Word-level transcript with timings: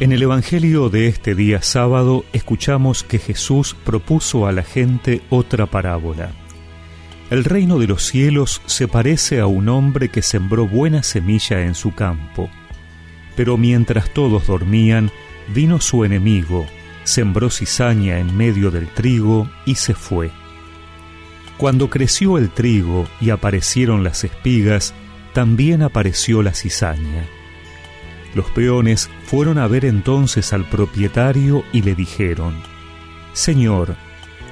En 0.00 0.10
el 0.10 0.24
Evangelio 0.24 0.88
de 0.88 1.06
este 1.06 1.36
día 1.36 1.62
sábado 1.62 2.24
escuchamos 2.32 3.04
que 3.04 3.20
Jesús 3.20 3.76
propuso 3.84 4.48
a 4.48 4.52
la 4.52 4.64
gente 4.64 5.22
otra 5.30 5.66
parábola. 5.66 6.32
El 7.30 7.44
reino 7.44 7.78
de 7.78 7.86
los 7.86 8.02
cielos 8.04 8.60
se 8.66 8.88
parece 8.88 9.38
a 9.38 9.46
un 9.46 9.68
hombre 9.68 10.08
que 10.08 10.20
sembró 10.20 10.66
buena 10.66 11.04
semilla 11.04 11.60
en 11.60 11.76
su 11.76 11.94
campo. 11.94 12.50
Pero 13.36 13.56
mientras 13.56 14.12
todos 14.12 14.48
dormían, 14.48 15.12
vino 15.54 15.80
su 15.80 16.04
enemigo, 16.04 16.66
sembró 17.04 17.48
cizaña 17.48 18.18
en 18.18 18.36
medio 18.36 18.72
del 18.72 18.88
trigo 18.88 19.48
y 19.64 19.76
se 19.76 19.94
fue. 19.94 20.32
Cuando 21.56 21.88
creció 21.88 22.36
el 22.36 22.50
trigo 22.50 23.06
y 23.20 23.30
aparecieron 23.30 24.02
las 24.02 24.24
espigas, 24.24 24.92
también 25.34 25.82
apareció 25.82 26.42
la 26.42 26.52
cizaña. 26.52 27.28
Los 28.34 28.50
peones 28.50 29.10
fueron 29.26 29.58
a 29.58 29.68
ver 29.68 29.84
entonces 29.84 30.52
al 30.52 30.64
propietario 30.64 31.64
y 31.72 31.82
le 31.82 31.94
dijeron, 31.94 32.54
Señor, 33.32 33.96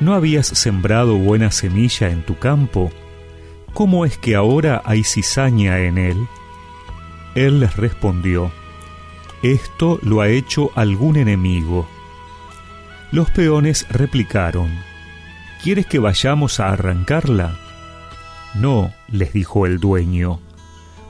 ¿no 0.00 0.14
habías 0.14 0.46
sembrado 0.46 1.16
buena 1.16 1.50
semilla 1.50 2.10
en 2.10 2.22
tu 2.22 2.38
campo? 2.38 2.92
¿Cómo 3.72 4.04
es 4.04 4.18
que 4.18 4.36
ahora 4.36 4.82
hay 4.84 5.02
cizaña 5.02 5.80
en 5.80 5.98
él? 5.98 6.28
Él 7.34 7.60
les 7.60 7.76
respondió, 7.76 8.52
Esto 9.42 9.98
lo 10.02 10.20
ha 10.20 10.28
hecho 10.28 10.70
algún 10.76 11.16
enemigo. 11.16 11.88
Los 13.10 13.30
peones 13.30 13.86
replicaron, 13.90 14.70
¿Quieres 15.62 15.86
que 15.86 15.98
vayamos 15.98 16.60
a 16.60 16.68
arrancarla? 16.68 17.58
No, 18.54 18.92
les 19.08 19.32
dijo 19.32 19.66
el 19.66 19.78
dueño, 19.78 20.40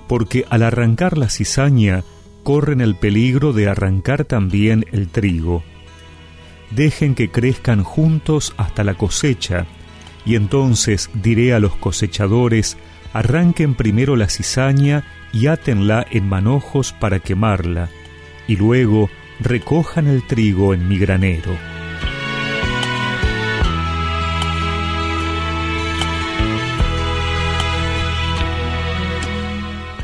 porque 0.09 0.45
al 0.51 0.63
arrancar 0.63 1.19
la 1.19 1.29
cizaña 1.29 2.05
corren 2.43 2.81
el 2.81 2.95
peligro 2.95 3.53
de 3.53 3.69
arrancar 3.69 4.25
también 4.25 4.85
el 4.93 5.09
trigo. 5.09 5.63
Dejen 6.71 7.15
que 7.15 7.31
crezcan 7.31 7.83
juntos 7.83 8.55
hasta 8.57 8.85
la 8.85 8.95
cosecha, 8.95 9.67
y 10.25 10.37
entonces 10.37 11.11
diré 11.15 11.55
a 11.55 11.61
los 11.61 11.75
cosechadores, 11.77 12.79
arranquen 13.13 13.75
primero 13.75 14.17
la 14.17 14.29
cizaña 14.29 15.05
y 15.33 15.47
átenla 15.47 16.07
en 16.11 16.29
manojos 16.29 16.93
para 16.93 17.21
quemarla, 17.21 17.91
y 18.47 18.57
luego 18.57 19.11
recojan 19.41 20.07
el 20.07 20.27
trigo 20.27 20.75
en 20.75 20.89
mi 20.89 20.99
granero. 20.99 21.72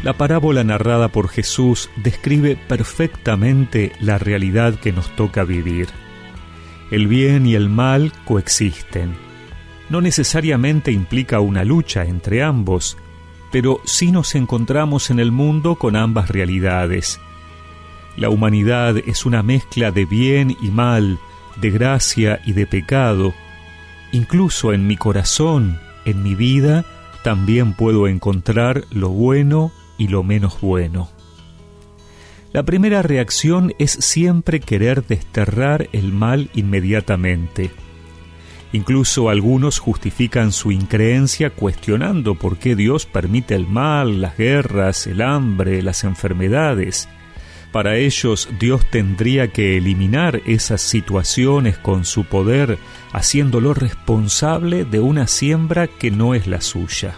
La 0.09 0.17
parábola 0.17 0.65
narrada 0.65 1.09
por 1.09 1.29
Jesús 1.29 1.91
describe 1.97 2.57
perfectamente 2.57 3.93
la 4.01 4.17
realidad 4.17 4.77
que 4.77 4.91
nos 4.91 5.15
toca 5.17 5.45
vivir. 5.45 5.89
El 6.91 7.09
bien 7.09 7.45
y 7.45 7.55
el 7.55 7.69
mal 7.69 8.11
coexisten. 8.25 9.15
No 9.91 10.01
necesariamente 10.01 10.93
implica 10.93 11.41
una 11.41 11.63
lucha 11.63 12.07
entre 12.07 12.43
ambos, 12.43 12.97
pero 13.53 13.83
sí 13.85 14.11
nos 14.11 14.35
encontramos 14.35 15.11
en 15.11 15.21
el 15.21 15.31
mundo 15.31 15.75
con 15.75 15.95
ambas 15.95 16.31
realidades. 16.31 17.21
La 18.17 18.31
humanidad 18.31 18.97
es 18.97 19.27
una 19.27 19.43
mezcla 19.43 19.91
de 19.91 20.07
bien 20.07 20.57
y 20.63 20.71
mal, 20.71 21.19
de 21.57 21.69
gracia 21.69 22.41
y 22.47 22.55
de 22.55 22.67
pecado. 22.67 23.35
Incluso 24.13 24.73
en 24.73 24.87
mi 24.87 24.97
corazón, 24.97 25.79
en 26.07 26.23
mi 26.23 26.35
vida, 26.35 26.87
también 27.23 27.75
puedo 27.75 28.09
encontrar 28.09 28.87
lo 28.91 29.11
bueno 29.11 29.71
y 29.99 30.09
lo 30.09 30.23
menos 30.23 30.61
bueno. 30.61 31.11
La 32.53 32.63
primera 32.63 33.03
reacción 33.03 33.75
es 33.79 33.93
siempre 33.93 34.61
querer 34.61 35.07
desterrar 35.07 35.91
el 35.93 36.13
mal 36.13 36.49
inmediatamente. 36.55 37.71
Incluso 38.73 39.29
algunos 39.29 39.79
justifican 39.79 40.53
su 40.53 40.73
increencia 40.73 41.51
cuestionando 41.51 42.35
por 42.35 42.59
qué 42.59 42.75
Dios 42.75 43.07
permite 43.07 43.55
el 43.55 43.67
mal, 43.67 44.23
las 44.23 44.37
guerras, 44.37 45.07
el 45.07 45.21
hambre, 45.21 45.83
las 45.83 46.05
enfermedades. 46.05 47.09
Para 47.73 47.97
ellos 47.97 48.49
Dios 48.59 48.85
tendría 48.91 49.49
que 49.49 49.77
eliminar 49.77 50.41
esas 50.47 50.81
situaciones 50.81 51.77
con 51.77 52.05
su 52.05 52.25
poder, 52.25 52.79
haciéndolo 53.13 53.75
responsable 53.75 54.85
de 54.85 55.01
una 55.01 55.27
siembra 55.27 55.87
que 55.87 56.11
no 56.11 56.35
es 56.35 56.47
la 56.47 56.63
suya. 56.63 57.15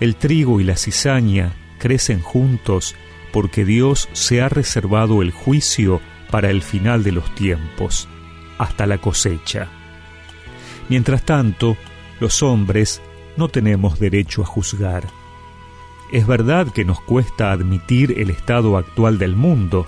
El 0.00 0.16
trigo 0.16 0.60
y 0.60 0.64
la 0.64 0.76
cizaña 0.76 1.54
crecen 1.78 2.20
juntos 2.20 2.94
porque 3.32 3.64
Dios 3.64 4.08
se 4.12 4.40
ha 4.40 4.48
reservado 4.48 5.22
el 5.22 5.32
juicio 5.32 6.00
para 6.30 6.50
el 6.50 6.62
final 6.62 7.02
de 7.02 7.12
los 7.12 7.34
tiempos, 7.34 8.08
hasta 8.58 8.86
la 8.86 8.98
cosecha. 8.98 9.68
Mientras 10.88 11.22
tanto, 11.24 11.76
los 12.20 12.42
hombres 12.42 13.02
no 13.36 13.48
tenemos 13.48 13.98
derecho 13.98 14.42
a 14.42 14.46
juzgar. 14.46 15.04
Es 16.12 16.26
verdad 16.26 16.68
que 16.68 16.84
nos 16.84 17.00
cuesta 17.00 17.52
admitir 17.52 18.18
el 18.18 18.30
estado 18.30 18.76
actual 18.78 19.18
del 19.18 19.36
mundo. 19.36 19.86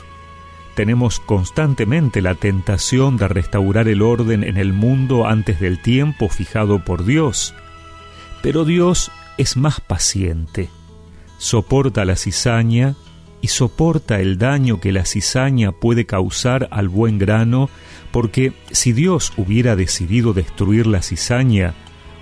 Tenemos 0.74 1.18
constantemente 1.20 2.20
la 2.20 2.34
tentación 2.34 3.16
de 3.16 3.28
restaurar 3.28 3.88
el 3.88 4.02
orden 4.02 4.44
en 4.44 4.56
el 4.56 4.72
mundo 4.72 5.26
antes 5.26 5.60
del 5.60 5.80
tiempo 5.80 6.28
fijado 6.28 6.84
por 6.84 7.04
Dios. 7.04 7.54
Pero 8.42 8.64
Dios 8.64 9.10
es 9.40 9.56
más 9.56 9.80
paciente, 9.80 10.68
soporta 11.38 12.04
la 12.04 12.16
cizaña 12.16 12.94
y 13.40 13.48
soporta 13.48 14.20
el 14.20 14.36
daño 14.36 14.80
que 14.80 14.92
la 14.92 15.06
cizaña 15.06 15.72
puede 15.72 16.04
causar 16.04 16.68
al 16.70 16.90
buen 16.90 17.18
grano, 17.18 17.70
porque 18.12 18.52
si 18.70 18.92
Dios 18.92 19.32
hubiera 19.38 19.76
decidido 19.76 20.34
destruir 20.34 20.86
la 20.86 21.00
cizaña, 21.00 21.72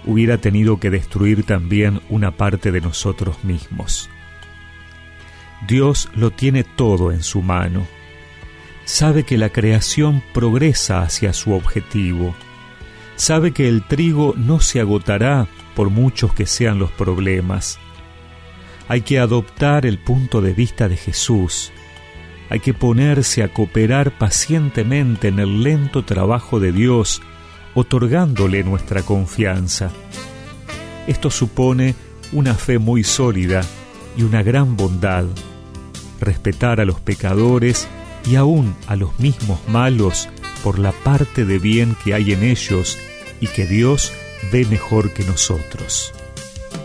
hubiera 0.06 0.38
tenido 0.38 0.78
que 0.78 0.90
destruir 0.90 1.42
también 1.42 2.00
una 2.08 2.36
parte 2.36 2.70
de 2.70 2.80
nosotros 2.80 3.42
mismos. 3.42 4.08
Dios 5.66 6.08
lo 6.14 6.30
tiene 6.30 6.62
todo 6.62 7.10
en 7.10 7.24
su 7.24 7.42
mano. 7.42 7.84
Sabe 8.84 9.24
que 9.24 9.38
la 9.38 9.50
creación 9.50 10.22
progresa 10.32 11.02
hacia 11.02 11.32
su 11.32 11.52
objetivo. 11.52 12.36
Sabe 13.18 13.52
que 13.52 13.68
el 13.68 13.82
trigo 13.82 14.32
no 14.36 14.60
se 14.60 14.78
agotará 14.78 15.48
por 15.74 15.90
muchos 15.90 16.32
que 16.32 16.46
sean 16.46 16.78
los 16.78 16.92
problemas. 16.92 17.80
Hay 18.86 19.00
que 19.00 19.18
adoptar 19.18 19.86
el 19.86 19.98
punto 19.98 20.40
de 20.40 20.52
vista 20.52 20.88
de 20.88 20.96
Jesús. 20.96 21.72
Hay 22.48 22.60
que 22.60 22.74
ponerse 22.74 23.42
a 23.42 23.52
cooperar 23.52 24.16
pacientemente 24.16 25.28
en 25.28 25.40
el 25.40 25.64
lento 25.64 26.04
trabajo 26.04 26.60
de 26.60 26.70
Dios, 26.70 27.20
otorgándole 27.74 28.62
nuestra 28.62 29.02
confianza. 29.02 29.90
Esto 31.08 31.28
supone 31.28 31.96
una 32.32 32.54
fe 32.54 32.78
muy 32.78 33.02
sólida 33.02 33.62
y 34.16 34.22
una 34.22 34.44
gran 34.44 34.76
bondad. 34.76 35.24
Respetar 36.20 36.80
a 36.80 36.84
los 36.84 37.00
pecadores 37.00 37.88
y 38.30 38.36
aún 38.36 38.76
a 38.86 38.94
los 38.94 39.18
mismos 39.18 39.58
malos 39.68 40.28
por 40.62 40.78
la 40.78 40.92
parte 40.92 41.44
de 41.44 41.58
bien 41.58 41.96
que 42.04 42.14
hay 42.14 42.32
en 42.32 42.42
ellos 42.42 42.98
y 43.40 43.46
que 43.46 43.66
Dios 43.66 44.12
ve 44.52 44.64
mejor 44.66 45.12
que 45.12 45.24
nosotros. 45.24 46.12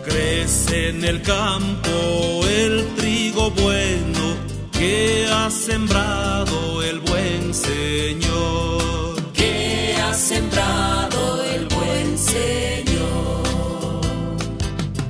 Crece 0.06 0.90
en 0.90 1.04
el 1.04 1.22
campo 1.22 2.46
el 2.48 2.86
trigo 2.96 3.52
bueno 3.52 4.36
que 4.72 5.26
ha 5.32 5.50
sembrado 5.50 6.84
el 6.84 7.00
buen 7.00 7.54
Señor. 7.54 9.32
Que 9.34 9.96
ha 10.02 10.14
sembrado 10.14 11.44
el 11.44 11.68
buen 11.68 12.18
Señor. 12.18 14.02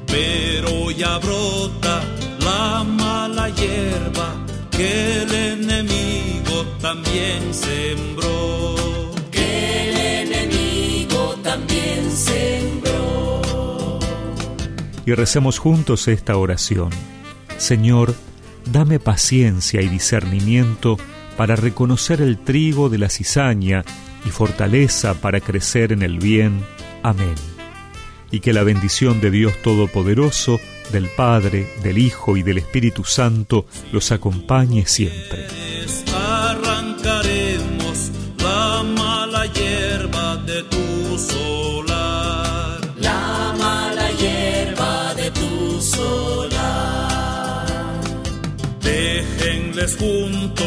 Pero 0.07 0.91
ya 0.91 1.17
brota 1.17 2.03
la 2.39 2.83
mala 2.83 3.49
hierba 3.49 4.35
que 4.69 5.21
enemigo 5.23 5.52
también 6.83 7.53
sembró. 7.53 8.75
Que 9.31 9.89
el 9.89 10.31
enemigo 10.33 11.35
también 11.41 12.11
sembró. 12.11 13.41
Y 15.05 15.13
recemos 15.13 15.59
juntos 15.59 16.09
esta 16.09 16.35
oración. 16.35 16.89
Señor, 17.57 18.13
dame 18.65 18.99
paciencia 18.99 19.81
y 19.81 19.87
discernimiento 19.87 20.97
para 21.37 21.55
reconocer 21.55 22.21
el 22.21 22.37
trigo 22.37 22.89
de 22.89 22.97
la 22.97 23.09
cizaña 23.09 23.85
y 24.25 24.29
fortaleza 24.29 25.13
para 25.13 25.39
crecer 25.39 25.93
en 25.93 26.01
el 26.01 26.19
bien. 26.19 26.65
Amén. 27.01 27.35
Y 28.29 28.41
que 28.41 28.51
la 28.51 28.63
bendición 28.63 29.21
de 29.21 29.31
Dios 29.31 29.53
Todopoderoso, 29.61 30.59
del 30.91 31.07
Padre, 31.07 31.65
del 31.81 31.97
Hijo 31.97 32.35
y 32.35 32.43
del 32.43 32.57
Espíritu 32.57 33.05
Santo 33.05 33.67
los 33.93 34.11
acompañe 34.11 34.85
siempre. 34.85 35.62
Tu 41.13 41.19
solar. 41.19 42.79
La 42.99 43.53
mala 43.57 44.07
hierba 44.19 45.13
de 45.15 45.29
tu 45.31 45.81
solar. 45.81 47.65
Déjenles 48.81 49.97
juntos 49.97 50.62